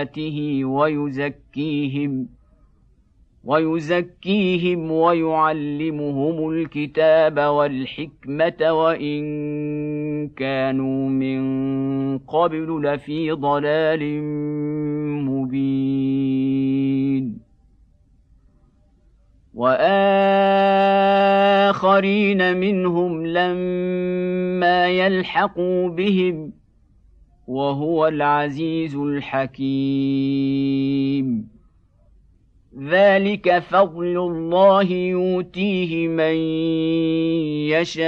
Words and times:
اياته 0.00 0.64
ويزكيهم 0.64 2.28
ويزكيهم 3.44 4.90
ويعلمهم 4.90 6.50
الكتاب 6.50 7.38
والحكمه 7.38 8.72
وان 8.72 10.28
كانوا 10.28 11.08
من 11.08 11.40
قبل 12.18 12.82
لفي 12.82 13.30
ضلال 13.30 14.22
مبين 15.24 16.30
واخرين 19.54 20.00
منهم 22.56 23.26
لما 23.26 24.88
يلحقوا 24.88 25.88
بهم 25.88 26.59
وهو 27.50 28.06
العزيز 28.06 28.96
الحكيم. 28.96 29.60
ذلك 32.78 33.58
فضل 33.58 34.16
الله 34.18 34.92
يؤتيه 34.92 36.08
من 36.08 36.34
يشاء 37.74 38.00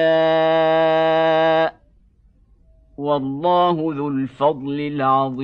والله 2.98 3.94
ذو 3.96 4.08
الفضل 4.08 4.80
العظيم. 4.80 5.42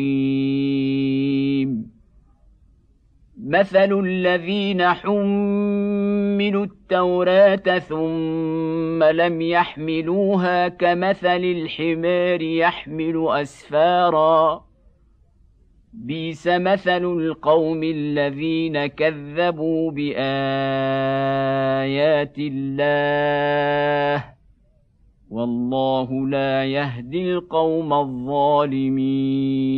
مثل 3.46 3.92
الذين 4.04 4.82
حملوا 4.88 6.64
التوراه 6.64 7.78
ثم 7.78 9.04
لم 9.04 9.40
يحملوها 9.40 10.68
كمثل 10.68 11.44
الحمار 11.44 12.42
يحمل 12.42 13.26
اسفارا 13.30 14.64
بيس 15.92 16.46
مثل 16.46 17.04
القوم 17.04 17.82
الذين 17.82 18.86
كذبوا 18.86 19.90
بايات 19.90 20.18
الله 22.38 24.24
والله 25.30 26.28
لا 26.28 26.64
يهدي 26.64 27.32
القوم 27.32 27.92
الظالمين 27.92 29.77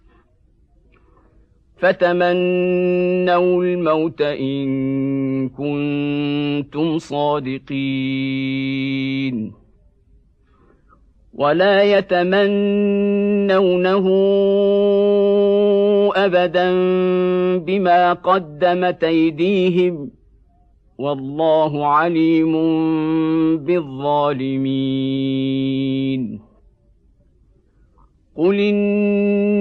فتمنوا 1.81 3.63
الموت 3.63 4.21
إن 4.21 5.49
كنتم 5.49 6.97
صادقين. 6.97 7.71
ولا 11.33 11.83
يتمنونه 11.83 12.47
أبدا 16.15 16.71
بما 17.57 18.13
قدمت 18.13 19.03
أيديهم. 19.03 20.11
والله 20.97 21.87
عليم 21.87 22.53
بالظالمين. 23.57 24.81
قل 28.35 28.59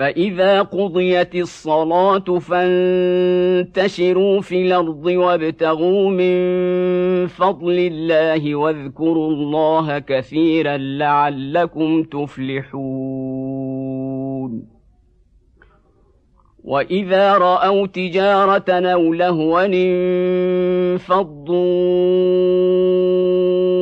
فإذا 0.00 0.62
قضيت 0.62 1.34
الصلاة 1.34 2.38
فانتشروا 2.38 4.00
في 4.40 4.62
الأرض 4.66 5.06
وابتغوا 5.06 6.10
من 6.10 7.26
فضل 7.26 7.78
الله 7.78 8.54
واذكروا 8.54 9.30
الله 9.30 9.98
كثيرا 9.98 10.76
لعلكم 10.76 12.02
تفلحون. 12.02 12.80
وإذا 16.64 17.38
رأوا 17.38 17.86
تجارة 17.86 18.70
أو 18.70 19.12
لهوا 19.12 19.64
انفضوا 19.64 21.10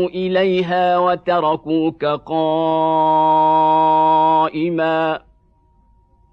إليها 0.09 0.99
وتركوك 0.99 2.05
قائما 2.05 2.49